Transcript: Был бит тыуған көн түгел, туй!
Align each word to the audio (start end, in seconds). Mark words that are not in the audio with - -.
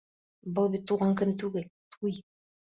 Был 0.59 0.71
бит 0.75 0.87
тыуған 0.91 1.13
көн 1.19 1.35
түгел, 1.45 1.69
туй! 1.99 2.17